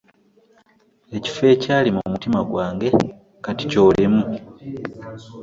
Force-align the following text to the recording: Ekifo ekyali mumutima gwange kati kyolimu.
Ekifo 1.17 1.43
ekyali 1.53 1.89
mumutima 1.95 2.39
gwange 2.49 2.89
kati 3.45 3.63
kyolimu. 3.71 4.21